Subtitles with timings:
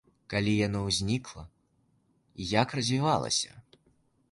[0.33, 1.43] Калі яно ўзнікла
[2.41, 3.51] і як развівалася?